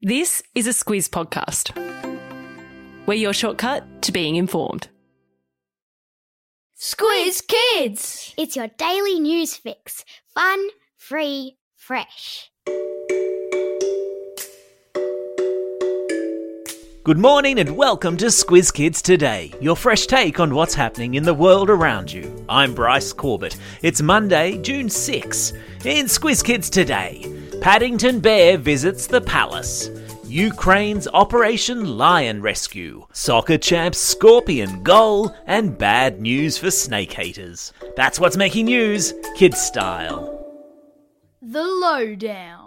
This 0.00 0.44
is 0.54 0.68
a 0.68 0.70
Squiz 0.70 1.10
podcast. 1.10 1.74
We're 3.04 3.14
your 3.14 3.32
shortcut 3.32 4.00
to 4.02 4.12
being 4.12 4.36
informed. 4.36 4.86
Squiz 6.78 7.42
Kids! 7.44 8.32
It's 8.38 8.54
your 8.54 8.68
daily 8.78 9.18
news 9.18 9.56
fix. 9.56 10.04
Fun, 10.32 10.68
free, 10.96 11.56
fresh. 11.74 12.48
Good 17.02 17.18
morning 17.18 17.58
and 17.58 17.76
welcome 17.76 18.16
to 18.18 18.26
Squiz 18.26 18.72
Kids 18.72 19.02
Today, 19.02 19.52
your 19.60 19.74
fresh 19.74 20.06
take 20.06 20.38
on 20.38 20.54
what's 20.54 20.74
happening 20.74 21.14
in 21.14 21.24
the 21.24 21.34
world 21.34 21.70
around 21.70 22.12
you. 22.12 22.46
I'm 22.48 22.72
Bryce 22.72 23.12
Corbett. 23.12 23.56
It's 23.82 24.00
Monday, 24.00 24.58
June 24.58 24.90
6. 24.90 25.52
In 25.84 26.06
Squiz 26.06 26.44
Kids 26.44 26.70
Today, 26.70 27.37
Paddington 27.60 28.20
Bear 28.20 28.56
visits 28.56 29.08
the 29.08 29.20
palace. 29.20 29.90
Ukraine's 30.24 31.08
Operation 31.08 31.98
Lion 31.98 32.40
Rescue, 32.40 33.06
soccer 33.12 33.58
champs 33.58 33.98
Scorpion 33.98 34.82
goal, 34.84 35.34
and 35.46 35.76
bad 35.76 36.20
news 36.20 36.56
for 36.56 36.70
snake 36.70 37.12
haters. 37.12 37.72
That's 37.96 38.20
what's 38.20 38.36
making 38.36 38.66
news, 38.66 39.12
kids 39.36 39.60
style. 39.60 40.46
The 41.42 41.64
Lowdown. 41.64 42.57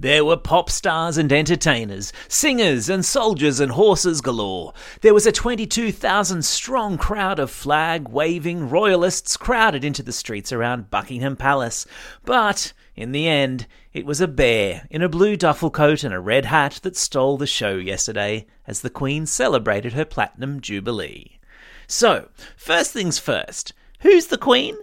There 0.00 0.24
were 0.24 0.36
pop 0.36 0.70
stars 0.70 1.18
and 1.18 1.32
entertainers, 1.32 2.12
singers 2.28 2.88
and 2.88 3.04
soldiers 3.04 3.58
and 3.58 3.72
horses 3.72 4.20
galore. 4.20 4.72
There 5.00 5.12
was 5.12 5.26
a 5.26 5.32
22,000 5.32 6.44
strong 6.44 6.96
crowd 6.96 7.40
of 7.40 7.50
flag 7.50 8.08
waving 8.08 8.70
royalists 8.70 9.36
crowded 9.36 9.84
into 9.84 10.04
the 10.04 10.12
streets 10.12 10.52
around 10.52 10.88
Buckingham 10.88 11.34
Palace. 11.34 11.84
But, 12.24 12.72
in 12.94 13.10
the 13.10 13.26
end, 13.26 13.66
it 13.92 14.06
was 14.06 14.20
a 14.20 14.28
bear 14.28 14.86
in 14.88 15.02
a 15.02 15.08
blue 15.08 15.36
duffel 15.36 15.70
coat 15.70 16.04
and 16.04 16.14
a 16.14 16.20
red 16.20 16.44
hat 16.44 16.78
that 16.84 16.96
stole 16.96 17.36
the 17.36 17.48
show 17.48 17.74
yesterday 17.74 18.46
as 18.68 18.82
the 18.82 18.90
Queen 18.90 19.26
celebrated 19.26 19.94
her 19.94 20.04
Platinum 20.04 20.60
Jubilee. 20.60 21.40
So, 21.88 22.28
first 22.56 22.92
things 22.92 23.18
first, 23.18 23.72
who's 24.02 24.28
the 24.28 24.38
Queen? 24.38 24.76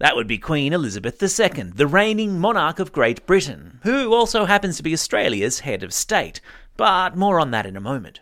That 0.00 0.14
would 0.14 0.28
be 0.28 0.38
Queen 0.38 0.72
Elizabeth 0.72 1.20
II, 1.20 1.72
the 1.74 1.88
reigning 1.88 2.38
monarch 2.38 2.78
of 2.78 2.92
Great 2.92 3.26
Britain, 3.26 3.80
who 3.82 4.14
also 4.14 4.44
happens 4.44 4.76
to 4.76 4.84
be 4.84 4.92
Australia's 4.92 5.60
head 5.60 5.82
of 5.82 5.92
state, 5.92 6.40
but 6.76 7.16
more 7.16 7.40
on 7.40 7.50
that 7.50 7.66
in 7.66 7.76
a 7.76 7.80
moment. 7.80 8.20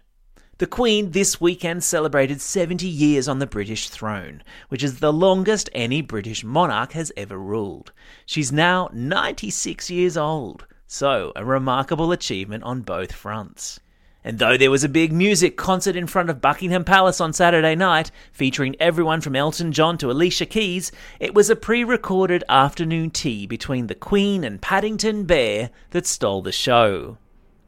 The 0.56 0.66
Queen 0.66 1.10
this 1.10 1.38
weekend 1.38 1.84
celebrated 1.84 2.41
70 2.41 2.86
years 2.86 3.28
on 3.28 3.41
the 3.41 3.47
British 3.47 3.91
throne, 3.91 4.42
which 4.70 4.82
is 4.82 5.00
the 5.00 5.12
longest 5.12 5.69
any 5.74 6.00
British 6.00 6.42
monarch 6.42 6.92
has 6.92 7.12
ever 7.14 7.36
ruled. 7.36 7.92
She's 8.24 8.50
now 8.50 8.88
96 8.94 9.91
years 9.91 10.16
old, 10.16 10.66
so 10.86 11.30
a 11.36 11.44
remarkable 11.44 12.10
achievement 12.10 12.64
on 12.64 12.80
both 12.80 13.12
fronts. 13.12 13.80
And 14.27 14.41
though 14.41 14.56
there 14.56 14.72
was 14.72 14.82
a 14.82 14.88
big 14.88 15.12
music 15.12 15.56
concert 15.56 15.94
in 15.94 16.08
front 16.08 16.30
of 16.30 16.41
Buckingham 16.41 16.82
Palace 16.82 17.20
on 17.20 17.32
Saturday 17.32 17.77
night, 17.77 18.10
featuring 18.32 18.74
everyone 18.80 19.20
from 19.20 19.36
Elton 19.36 19.70
John 19.70 19.96
to 19.98 20.10
Alicia 20.10 20.46
Keys, 20.46 20.91
it 21.20 21.32
was 21.32 21.48
a 21.48 21.55
pre 21.55 21.84
recorded 21.84 22.42
afternoon 22.48 23.10
tea 23.12 23.47
between 23.47 23.86
the 23.86 23.94
Queen 23.94 24.42
and 24.42 24.60
Paddington 24.60 25.27
Bear 25.27 25.70
that 25.91 26.08
stole 26.08 26.42
the 26.42 26.50
show. 26.50 27.19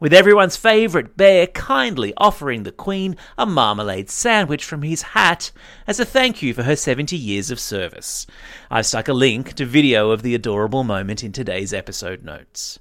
With 0.01 0.11
everyone's 0.11 0.57
favourite 0.57 1.15
bear 1.15 1.47
kindly 1.47 2.13
offering 2.17 2.63
the 2.63 2.73
Queen 2.73 3.15
a 3.37 3.45
marmalade 3.45 4.09
sandwich 4.09 4.65
from 4.65 4.81
his 4.81 5.01
hat 5.01 5.53
as 5.87 5.97
a 5.97 6.03
thank 6.03 6.41
you 6.41 6.53
for 6.53 6.63
her 6.63 6.75
70 6.75 7.15
years 7.15 7.51
of 7.51 7.59
service. 7.61 8.27
I've 8.69 8.85
stuck 8.85 9.07
a 9.07 9.13
link 9.13 9.53
to 9.53 9.65
video 9.65 10.11
of 10.11 10.23
the 10.23 10.35
adorable 10.35 10.83
moment 10.83 11.23
in 11.23 11.31
today's 11.31 11.73
episode 11.73 12.25
notes. 12.25 12.79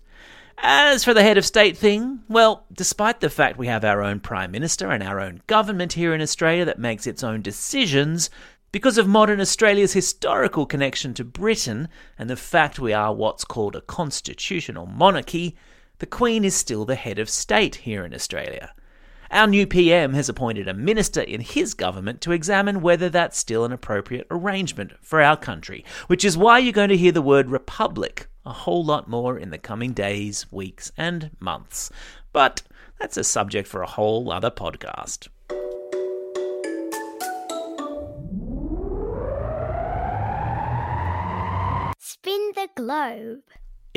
As 0.61 1.05
for 1.05 1.15
the 1.15 1.23
head 1.23 1.39
of 1.39 1.47
state 1.47 1.77
thing, 1.79 2.25
well, 2.29 2.67
despite 2.73 3.21
the 3.21 3.31
fact 3.31 3.59
we 3.59 3.69
have 3.69 3.85
our 3.85 4.03
own 4.03 4.19
Prime 4.19 4.51
Minister 4.51 4.91
and 4.91 5.03
our 5.03 5.21
own 5.21 5.41
government 5.47 5.93
here 5.93 6.13
in 6.13 6.21
Australia 6.21 6.65
that 6.65 6.79
makes 6.79 7.07
its 7.07 7.23
own 7.23 7.43
decisions, 7.43 8.29
because 8.73 8.99
of 8.99 9.07
modern 9.07 9.41
Australia's 9.41 9.93
historical 9.93 10.67
connection 10.67 11.15
to 11.15 11.25
Britain 11.25 11.89
and 12.19 12.29
the 12.29 12.37
fact 12.37 12.79
we 12.79 12.93
are 12.93 13.15
what's 13.15 13.45
called 13.45 13.77
a 13.77 13.81
constitutional 13.81 14.85
monarchy, 14.85 15.57
the 16.01 16.07
Queen 16.07 16.45
is 16.45 16.55
still 16.55 16.85
the 16.85 16.97
head 16.97 17.19
of 17.19 17.31
state 17.31 17.77
here 17.77 18.05
in 18.05 18.13
Australia. 18.13 18.75
Our 19.31 19.47
new 19.47 19.67
PM 19.67 20.15
has 20.15 20.31
appointed 20.31 20.69
a 20.69 20.75
minister 20.75 21.21
in 21.21 21.43
his 21.43 21.75
government 21.75 22.23
to 22.23 22.33
examine 22.33 22.81
whether 22.81 23.11
that's 23.11 23.37
still 23.37 23.67
an 23.67 23.73
appropriate 23.73 24.27
arrangement 24.31 24.93
for 25.03 25.21
our 25.21 25.37
country, 25.37 25.85
which 26.07 26.25
is 26.25 26.39
why 26.39 26.59
you're 26.59 26.73
going 26.73 26.89
to 26.89 26.97
hear 26.97 27.13
the 27.13 27.21
word 27.21 27.51
republic 27.51 28.29
a 28.47 28.53
whole 28.53 28.83
lot 28.83 29.07
more 29.07 29.39
in 29.39 29.51
the 29.51 29.59
coming 29.59 29.93
days, 29.93 30.51
weeks, 30.51 30.91
and 30.97 31.31
months. 31.41 31.91
But 32.33 32.63
that's 32.99 33.19
a 33.19 33.25
subject 33.25 33.69
for 33.69 33.83
a 33.83 33.87
whole 33.87 34.33
other 34.33 34.51
podcast. 34.51 35.29
Spin 41.99 42.53
the 42.55 42.69
globe. 42.75 43.43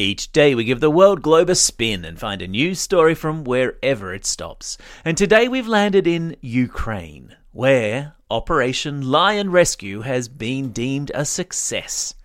Each 0.01 0.31
day 0.31 0.55
we 0.55 0.63
give 0.63 0.79
the 0.79 0.89
world 0.89 1.21
globe 1.21 1.47
a 1.47 1.53
spin 1.53 2.05
and 2.05 2.17
find 2.17 2.41
a 2.41 2.47
news 2.47 2.79
story 2.79 3.13
from 3.13 3.43
wherever 3.43 4.15
it 4.15 4.25
stops. 4.25 4.75
And 5.05 5.15
today 5.15 5.47
we've 5.47 5.67
landed 5.67 6.07
in 6.07 6.35
Ukraine, 6.41 7.35
where 7.51 8.15
Operation 8.31 9.11
Lion 9.11 9.51
Rescue 9.51 10.01
has 10.01 10.27
been 10.27 10.71
deemed 10.71 11.11
a 11.13 11.23
success. 11.23 12.15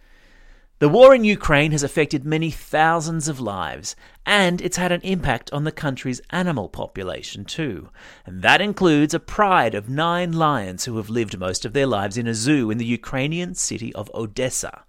The 0.79 0.89
war 0.89 1.15
in 1.15 1.25
Ukraine 1.25 1.73
has 1.73 1.83
affected 1.83 2.25
many 2.25 2.51
thousands 2.51 3.29
of 3.29 3.41
lives, 3.41 3.95
and 4.25 4.63
it's 4.63 4.79
had 4.79 4.91
an 4.91 5.03
impact 5.03 5.53
on 5.53 5.65
the 5.65 5.71
country's 5.71 6.23
animal 6.31 6.71
population 6.71 7.45
too. 7.45 7.91
And 8.25 8.41
that 8.41 8.63
includes 8.63 9.13
a 9.13 9.21
pride 9.21 9.75
of 9.75 9.91
nine 9.91 10.33
lions 10.33 10.87
who 10.87 10.97
have 10.97 11.11
lived 11.11 11.39
most 11.39 11.67
of 11.67 11.75
their 11.75 11.87
lives 11.87 12.17
in 12.17 12.27
a 12.27 12.33
zoo 12.33 12.71
in 12.71 12.79
the 12.79 12.87
Ukrainian 12.87 13.55
city 13.55 13.95
of 13.95 14.11
Odessa. 14.15 14.85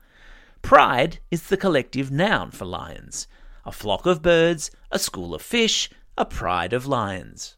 Pride 0.61 1.19
is 1.31 1.43
the 1.43 1.57
collective 1.57 2.11
noun 2.11 2.51
for 2.51 2.65
lions. 2.65 3.27
A 3.65 3.71
flock 3.71 4.05
of 4.05 4.21
birds, 4.21 4.71
a 4.91 4.99
school 4.99 5.33
of 5.33 5.41
fish, 5.41 5.89
a 6.17 6.25
pride 6.25 6.73
of 6.73 6.87
lions. 6.87 7.55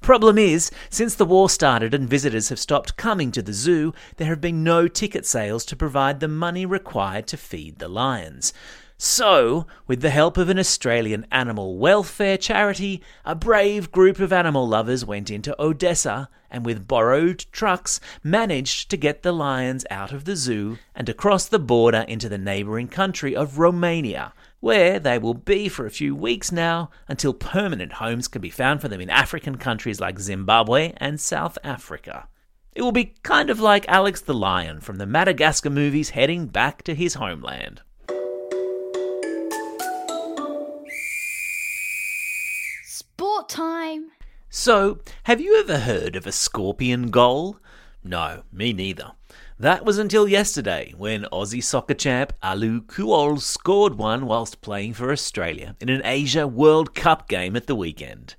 Problem 0.00 0.38
is, 0.38 0.70
since 0.88 1.14
the 1.14 1.26
war 1.26 1.50
started 1.50 1.92
and 1.92 2.08
visitors 2.08 2.48
have 2.48 2.58
stopped 2.58 2.96
coming 2.96 3.30
to 3.32 3.42
the 3.42 3.52
zoo, 3.52 3.92
there 4.16 4.28
have 4.28 4.40
been 4.40 4.64
no 4.64 4.88
ticket 4.88 5.26
sales 5.26 5.64
to 5.66 5.76
provide 5.76 6.20
the 6.20 6.28
money 6.28 6.64
required 6.64 7.26
to 7.28 7.36
feed 7.36 7.78
the 7.78 7.88
lions. 7.88 8.54
So, 9.02 9.66
with 9.86 10.02
the 10.02 10.10
help 10.10 10.36
of 10.36 10.50
an 10.50 10.58
Australian 10.58 11.26
animal 11.32 11.78
welfare 11.78 12.36
charity, 12.36 13.02
a 13.24 13.34
brave 13.34 13.90
group 13.90 14.18
of 14.18 14.30
animal 14.30 14.68
lovers 14.68 15.06
went 15.06 15.30
into 15.30 15.56
Odessa 15.58 16.28
and, 16.50 16.66
with 16.66 16.86
borrowed 16.86 17.46
trucks, 17.50 17.98
managed 18.22 18.90
to 18.90 18.98
get 18.98 19.22
the 19.22 19.32
lions 19.32 19.86
out 19.90 20.12
of 20.12 20.26
the 20.26 20.36
zoo 20.36 20.76
and 20.94 21.08
across 21.08 21.46
the 21.46 21.58
border 21.58 22.04
into 22.08 22.28
the 22.28 22.36
neighbouring 22.36 22.88
country 22.88 23.34
of 23.34 23.58
Romania, 23.58 24.34
where 24.60 25.00
they 25.00 25.16
will 25.16 25.32
be 25.32 25.70
for 25.70 25.86
a 25.86 25.90
few 25.90 26.14
weeks 26.14 26.52
now 26.52 26.90
until 27.08 27.32
permanent 27.32 27.92
homes 27.94 28.28
can 28.28 28.42
be 28.42 28.50
found 28.50 28.82
for 28.82 28.88
them 28.88 29.00
in 29.00 29.08
African 29.08 29.56
countries 29.56 29.98
like 29.98 30.18
Zimbabwe 30.18 30.92
and 30.98 31.18
South 31.18 31.56
Africa. 31.64 32.28
It 32.74 32.82
will 32.82 32.92
be 32.92 33.14
kind 33.22 33.48
of 33.48 33.60
like 33.60 33.88
Alex 33.88 34.20
the 34.20 34.34
Lion 34.34 34.78
from 34.78 34.96
the 34.96 35.06
Madagascar 35.06 35.70
movies 35.70 36.10
heading 36.10 36.48
back 36.48 36.82
to 36.82 36.94
his 36.94 37.14
homeland. 37.14 37.80
Sport 43.40 43.48
time. 43.48 44.10
So, 44.50 44.98
have 45.22 45.40
you 45.40 45.58
ever 45.60 45.78
heard 45.78 46.14
of 46.14 46.26
a 46.26 46.32
scorpion 46.32 47.10
goal? 47.10 47.56
No, 48.04 48.42
me 48.52 48.74
neither. 48.74 49.12
That 49.58 49.82
was 49.82 49.96
until 49.96 50.28
yesterday 50.28 50.92
when 50.98 51.24
Aussie 51.32 51.64
soccer 51.64 51.94
champ 51.94 52.34
Alou 52.42 52.82
Kuol 52.82 53.40
scored 53.40 53.94
one 53.94 54.26
whilst 54.26 54.60
playing 54.60 54.92
for 54.92 55.10
Australia 55.10 55.74
in 55.80 55.88
an 55.88 56.02
Asia 56.04 56.46
World 56.46 56.94
Cup 56.94 57.30
game 57.30 57.56
at 57.56 57.66
the 57.66 57.74
weekend. 57.74 58.34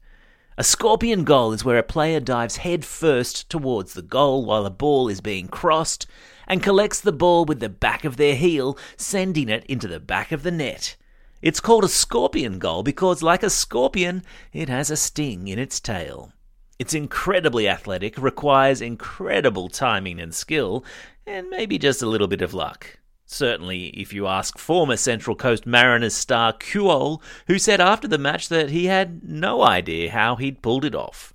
A 0.55 0.63
scorpion 0.63 1.23
goal 1.23 1.51
is 1.51 1.65
where 1.65 1.79
a 1.79 1.83
player 1.83 2.19
dives 2.19 2.57
head 2.57 2.85
first 2.85 3.49
towards 3.49 3.95
the 3.95 4.03
goal 4.03 4.45
while 4.45 4.67
a 4.67 4.69
ball 4.69 5.07
is 5.07 5.19
being 5.19 5.47
crossed 5.47 6.05
and 6.47 6.61
collects 6.61 7.01
the 7.01 7.11
ball 7.11 7.43
with 7.43 7.59
the 7.59 7.69
back 7.69 8.05
of 8.05 8.17
their 8.17 8.35
heel, 8.35 8.77
sending 8.97 9.49
it 9.49 9.65
into 9.65 9.87
the 9.87 9.99
back 9.99 10.31
of 10.31 10.43
the 10.43 10.51
net. 10.51 10.95
It's 11.41 11.59
called 11.59 11.83
a 11.83 11.89
scorpion 11.89 12.59
goal 12.59 12.83
because, 12.83 13.23
like 13.23 13.41
a 13.41 13.49
scorpion, 13.49 14.23
it 14.53 14.69
has 14.69 14.91
a 14.91 14.97
sting 14.97 15.47
in 15.47 15.57
its 15.57 15.79
tail. 15.79 16.33
It's 16.77 16.93
incredibly 16.93 17.67
athletic, 17.67 18.17
requires 18.17 18.81
incredible 18.81 19.67
timing 19.69 20.19
and 20.19 20.33
skill, 20.35 20.85
and 21.25 21.49
maybe 21.49 21.79
just 21.79 22.01
a 22.01 22.07
little 22.07 22.27
bit 22.27 22.41
of 22.41 22.53
luck. 22.53 22.99
Certainly, 23.25 23.87
if 23.89 24.13
you 24.13 24.27
ask 24.27 24.57
former 24.57 24.97
Central 24.97 25.35
Coast 25.35 25.65
Mariners 25.65 26.13
star 26.13 26.53
Kuol, 26.53 27.21
who 27.47 27.57
said 27.57 27.79
after 27.79 28.07
the 28.07 28.17
match 28.17 28.49
that 28.49 28.69
he 28.69 28.85
had 28.85 29.23
no 29.23 29.63
idea 29.63 30.11
how 30.11 30.35
he'd 30.35 30.61
pulled 30.61 30.85
it 30.85 30.93
off. 30.93 31.33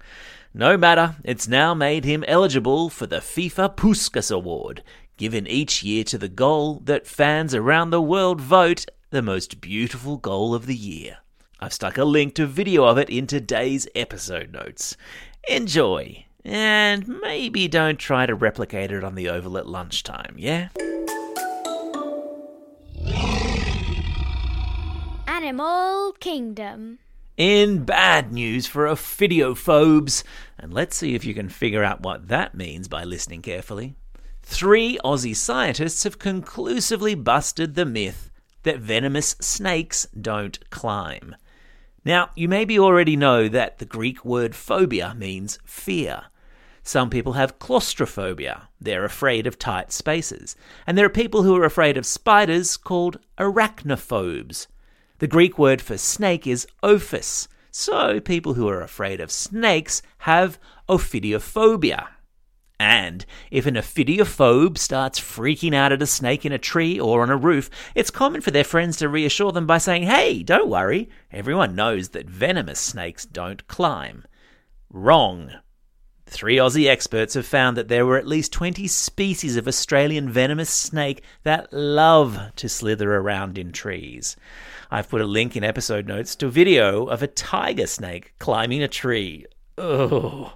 No 0.52 0.76
matter, 0.76 1.16
it's 1.24 1.48
now 1.48 1.74
made 1.74 2.04
him 2.04 2.24
eligible 2.28 2.90
for 2.90 3.06
the 3.06 3.18
FIFA 3.18 3.76
Puskas 3.76 4.34
Award, 4.34 4.82
given 5.16 5.46
each 5.46 5.82
year 5.82 6.04
to 6.04 6.18
the 6.18 6.28
goal 6.28 6.80
that 6.84 7.06
fans 7.06 7.54
around 7.54 7.90
the 7.90 8.02
world 8.02 8.40
vote 8.40 8.86
the 9.10 9.22
most 9.22 9.60
beautiful 9.60 10.16
goal 10.16 10.54
of 10.54 10.66
the 10.66 10.74
year. 10.74 11.18
I've 11.60 11.72
stuck 11.72 11.96
a 11.96 12.04
link 12.04 12.34
to 12.34 12.46
video 12.46 12.84
of 12.84 12.98
it 12.98 13.08
in 13.08 13.26
today's 13.26 13.86
episode 13.94 14.52
notes. 14.52 14.96
Enjoy, 15.48 16.26
and 16.44 17.06
maybe 17.22 17.68
don't 17.68 17.98
try 17.98 18.26
to 18.26 18.34
replicate 18.34 18.90
it 18.90 19.04
on 19.04 19.14
the 19.14 19.28
Oval 19.28 19.58
at 19.58 19.68
lunchtime, 19.68 20.34
yeah? 20.36 20.68
Animal 25.28 26.12
Kingdom. 26.18 26.98
In 27.36 27.84
bad 27.84 28.32
news 28.32 28.66
for 28.66 28.86
ophidiophobes, 28.86 30.24
and 30.58 30.74
let's 30.74 30.96
see 30.96 31.14
if 31.14 31.24
you 31.24 31.32
can 31.32 31.48
figure 31.48 31.84
out 31.84 32.00
what 32.00 32.26
that 32.26 32.56
means 32.56 32.88
by 32.88 33.04
listening 33.04 33.42
carefully. 33.42 33.94
Three 34.42 34.98
Aussie 35.04 35.36
scientists 35.36 36.02
have 36.02 36.18
conclusively 36.18 37.14
busted 37.14 37.74
the 37.74 37.84
myth 37.84 38.30
that 38.66 38.80
venomous 38.80 39.36
snakes 39.40 40.06
don't 40.20 40.68
climb. 40.70 41.34
Now, 42.04 42.30
you 42.36 42.48
maybe 42.48 42.78
already 42.78 43.16
know 43.16 43.48
that 43.48 43.78
the 43.78 43.84
Greek 43.84 44.24
word 44.24 44.54
phobia 44.54 45.14
means 45.16 45.58
fear. 45.64 46.24
Some 46.82 47.10
people 47.10 47.32
have 47.32 47.58
claustrophobia. 47.58 48.68
They're 48.80 49.04
afraid 49.04 49.46
of 49.46 49.58
tight 49.58 49.90
spaces. 49.90 50.54
And 50.86 50.96
there 50.96 51.06
are 51.06 51.10
people 51.10 51.42
who 51.42 51.56
are 51.56 51.64
afraid 51.64 51.96
of 51.96 52.06
spiders 52.06 52.76
called 52.76 53.18
arachnophobes. 53.38 54.68
The 55.18 55.26
Greek 55.26 55.58
word 55.58 55.82
for 55.82 55.98
snake 55.98 56.46
is 56.46 56.68
ophis, 56.82 57.48
so 57.72 58.20
people 58.20 58.54
who 58.54 58.68
are 58.68 58.82
afraid 58.82 59.20
of 59.20 59.32
snakes 59.32 60.02
have 60.18 60.58
ophidiophobia. 60.88 62.06
And 62.78 63.24
if 63.50 63.64
an 63.64 63.74
ophidiophobe 63.74 64.76
starts 64.76 65.18
freaking 65.18 65.74
out 65.74 65.92
at 65.92 66.02
a 66.02 66.06
snake 66.06 66.44
in 66.44 66.52
a 66.52 66.58
tree 66.58 67.00
or 67.00 67.22
on 67.22 67.30
a 67.30 67.36
roof, 67.36 67.70
it's 67.94 68.10
common 68.10 68.42
for 68.42 68.50
their 68.50 68.64
friends 68.64 68.98
to 68.98 69.08
reassure 69.08 69.52
them 69.52 69.66
by 69.66 69.78
saying, 69.78 70.02
Hey, 70.02 70.42
don't 70.42 70.68
worry, 70.68 71.08
everyone 71.32 71.74
knows 71.74 72.10
that 72.10 72.28
venomous 72.28 72.78
snakes 72.78 73.24
don't 73.24 73.66
climb. 73.66 74.24
Wrong. 74.90 75.52
Three 76.28 76.56
Aussie 76.56 76.88
experts 76.88 77.34
have 77.34 77.46
found 77.46 77.76
that 77.76 77.88
there 77.88 78.04
were 78.04 78.18
at 78.18 78.26
least 78.26 78.52
20 78.52 78.86
species 78.88 79.56
of 79.56 79.68
Australian 79.68 80.28
venomous 80.28 80.70
snake 80.70 81.22
that 81.44 81.72
love 81.72 82.38
to 82.56 82.68
slither 82.68 83.14
around 83.14 83.56
in 83.56 83.70
trees. 83.70 84.36
I've 84.90 85.08
put 85.08 85.20
a 85.20 85.26
link 85.26 85.56
in 85.56 85.64
episode 85.64 86.06
notes 86.06 86.34
to 86.36 86.46
a 86.46 86.50
video 86.50 87.06
of 87.06 87.22
a 87.22 87.28
tiger 87.28 87.86
snake 87.86 88.34
climbing 88.38 88.82
a 88.82 88.88
tree. 88.88 89.46
Ugh. 89.78 90.50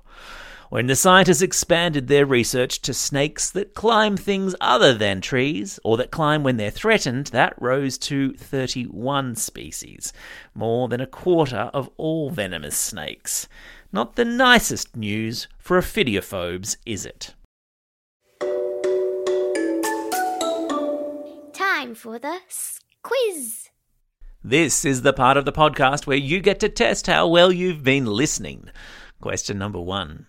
When 0.70 0.86
the 0.86 0.94
scientists 0.94 1.42
expanded 1.42 2.06
their 2.06 2.24
research 2.24 2.80
to 2.82 2.94
snakes 2.94 3.50
that 3.50 3.74
climb 3.74 4.16
things 4.16 4.54
other 4.60 4.94
than 4.94 5.20
trees, 5.20 5.80
or 5.82 5.96
that 5.96 6.12
climb 6.12 6.44
when 6.44 6.58
they're 6.58 6.70
threatened, 6.70 7.26
that 7.28 7.60
rose 7.60 7.98
to 7.98 8.34
31 8.34 9.34
species, 9.34 10.12
more 10.54 10.86
than 10.86 11.00
a 11.00 11.08
quarter 11.08 11.72
of 11.74 11.90
all 11.96 12.30
venomous 12.30 12.76
snakes. 12.76 13.48
Not 13.90 14.14
the 14.14 14.24
nicest 14.24 14.94
news 14.94 15.48
for 15.58 15.76
ophidiophobes, 15.76 16.76
is 16.86 17.04
it? 17.04 17.34
Time 21.52 21.96
for 21.96 22.20
the 22.20 22.38
quiz. 23.02 23.70
This 24.44 24.84
is 24.84 25.02
the 25.02 25.12
part 25.12 25.36
of 25.36 25.44
the 25.44 25.52
podcast 25.52 26.06
where 26.06 26.16
you 26.16 26.38
get 26.38 26.60
to 26.60 26.68
test 26.68 27.08
how 27.08 27.26
well 27.26 27.50
you've 27.50 27.82
been 27.82 28.06
listening. 28.06 28.70
Question 29.20 29.58
number 29.58 29.80
one 29.80 30.26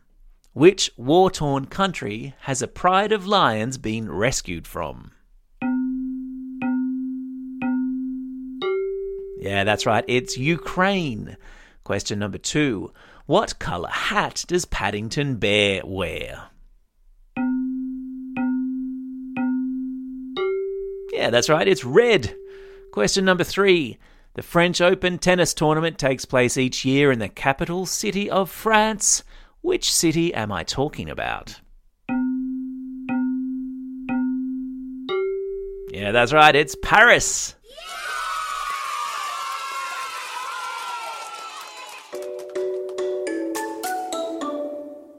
Which 0.54 0.92
war 0.98 1.32
torn 1.32 1.68
country 1.68 2.36
has 2.42 2.62
a 2.62 2.68
pride 2.68 3.14
of 3.14 3.26
lions 3.26 3.78
been 3.78 4.12
rescued 4.12 4.68
from? 4.68 5.12
Yeah, 9.40 9.64
that's 9.64 9.86
right, 9.86 10.04
it's 10.10 10.38
Ukraine. 10.38 11.38
Question 11.86 12.20
number 12.20 12.38
two 12.38 12.92
What 13.28 13.60
colour 13.60 13.90
hat 13.90 14.44
does 14.46 14.66
Paddington 14.66 15.38
Bear 15.38 15.84
wear? 15.86 16.50
Yeah, 21.14 21.30
that's 21.30 21.48
right, 21.48 21.68
it's 21.68 21.86
red. 21.86 22.36
Question 22.92 23.24
number 23.24 23.46
three. 23.46 23.98
The 24.34 24.42
French 24.42 24.82
Open 24.82 25.18
tennis 25.18 25.54
tournament 25.54 25.98
takes 25.98 26.26
place 26.26 26.58
each 26.58 26.84
year 26.84 27.10
in 27.10 27.20
the 27.20 27.30
capital 27.30 27.86
city 27.86 28.30
of 28.30 28.50
France. 28.50 29.24
Which 29.62 29.94
city 29.94 30.34
am 30.34 30.52
I 30.52 30.64
talking 30.64 31.08
about? 31.08 31.62
Yeah, 35.92 36.12
that's 36.12 36.34
right, 36.34 36.56
it's 36.56 36.76
Paris. 36.82 37.54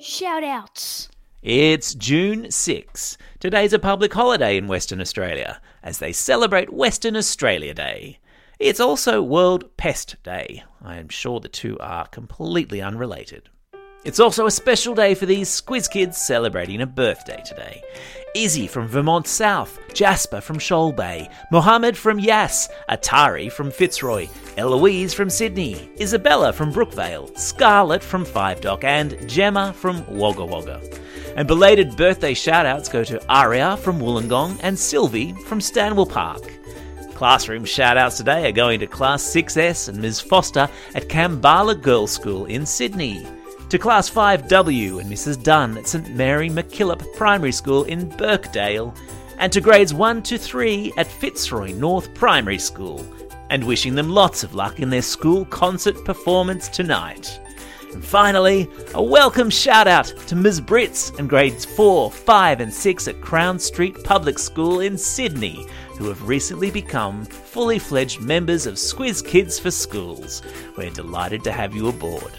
Shout 0.01 0.43
outs. 0.43 1.09
It's 1.43 1.95
June 1.95 2.51
6. 2.51 3.19
Today's 3.39 3.73
a 3.73 3.79
public 3.79 4.13
holiday 4.13 4.57
in 4.57 4.67
Western 4.67 5.01
Australia 5.01 5.61
as 5.85 5.99
they 5.99 6.13
celebrate 6.13 6.73
Western 6.73 7.17
Australia 7.17 7.75
Day. 7.75 8.19
It's 8.59 8.81
also 8.81 9.23
World 9.23 9.77
Pest 9.77 10.17
Day. 10.25 10.65
I 10.83 10.97
am 10.97 11.09
sure 11.09 11.39
the 11.39 11.49
two 11.49 11.79
are 11.79 12.09
completely 12.09 12.83
unrelated. 12.83 13.49
It's 14.05 14.19
also 14.19 14.47
a 14.47 14.51
special 14.51 14.97
day 14.97 15.15
for 15.15 15.27
these 15.27 15.49
Squiz 15.49 15.89
kids 15.89 16.19
celebrating 16.19 16.81
a 16.81 16.87
birthday 16.87 17.41
today. 17.47 17.81
Izzy 18.35 18.67
from 18.67 18.89
Vermont 18.89 19.29
South, 19.29 19.79
Jasper 19.95 20.41
from 20.41 20.59
Shoal 20.59 20.91
Bay, 20.91 21.31
Mohammed 21.53 21.97
from 21.97 22.19
Yass, 22.19 22.69
Atari 22.89 23.53
from 23.53 23.71
Fitzroy, 23.71 24.29
Eloise 24.57 25.15
from 25.15 25.31
Sydney, 25.31 25.89
Isabella 26.01 26.53
from 26.53 26.73
Brookvale, 26.73 27.39
Scarlett 27.39 28.03
from 28.03 28.25
Five 28.25 28.61
Dock, 28.61 28.83
and 28.83 29.17
Gemma 29.29 29.73
from 29.73 30.05
Wagga 30.09 30.47
Wagga. 30.47 30.81
And 31.37 31.47
belated 31.47 31.97
birthday 31.97 32.35
shoutouts 32.35 32.91
go 32.91 33.05
to 33.05 33.25
Aria 33.29 33.77
from 33.77 34.01
Wollongong 34.01 34.59
and 34.65 34.77
Sylvie 34.77 35.33
from 35.47 35.61
Stanwell 35.61 36.07
Park. 36.07 36.43
Classroom 37.15 37.65
shoutouts 37.65 38.17
today 38.17 38.49
are 38.49 38.53
going 38.53 38.81
to 38.81 38.89
Class 38.89 39.23
6S 39.23 39.89
and 39.89 40.03
Ms. 40.03 40.21
Foster 40.21 40.69
at 40.97 41.09
Kambala 41.09 41.81
Girls' 41.81 42.11
School 42.11 42.47
in 42.47 42.67
Sydney, 42.67 43.25
to 43.73 43.79
Class 43.79 44.11
5W 44.11 45.01
and 45.01 45.11
Mrs. 45.11 45.43
Dunn 45.43 45.79
at 45.79 45.87
St 45.87 46.15
Mary 46.15 46.51
MacKillop 46.51 47.11
Primary 47.15 47.53
School 47.53 47.85
in 47.85 48.07
Birkdale, 48.19 48.95
and 49.39 49.51
to 49.51 49.63
grades 49.63 49.95
1 49.95 50.23
to 50.25 50.37
3 50.37 50.93
at 50.99 51.07
Fitzroy 51.07 51.73
North 51.73 52.13
Primary 52.13 52.59
School, 52.59 53.03
and 53.49 53.65
wishing 53.65 53.95
them 53.95 54.11
lots 54.11 54.45
of 54.45 54.55
luck 54.55 54.79
in 54.79 54.91
their 54.91 55.01
school 55.01 55.47
concert 55.47 56.05
performance 56.05 56.69
tonight. 56.69 57.41
And 57.95 58.05
finally, 58.05 58.69
a 58.93 59.03
welcome 59.03 59.49
shout 59.49 59.89
out 59.89 60.13
to 60.27 60.37
Ms. 60.37 60.61
Brits 60.61 61.19
and 61.19 61.27
grades 61.27 61.65
4, 61.65 62.11
5, 62.11 62.61
and 62.61 62.75
6 62.75 63.09
at 63.09 63.23
Crown 63.23 63.59
Street 63.59 64.05
Public 64.05 64.39
School 64.39 64.81
in 64.81 64.99
Sydney, 64.99 65.67
who 65.97 66.09
have 66.09 66.29
recently 66.29 66.71
become 66.71 67.25
fully 67.25 67.79
fledged 67.79 68.21
members 68.21 68.67
of 68.67 68.75
Squiz 68.75 69.27
Kids 69.27 69.59
for 69.59 69.71
Schools. 69.71 70.43
We're 70.77 70.91
delighted 70.91 71.43
to 71.45 71.53
have 71.53 71.75
you 71.75 71.89
aboard. 71.89 72.39